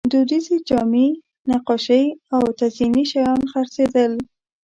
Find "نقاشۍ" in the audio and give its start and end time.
1.49-2.05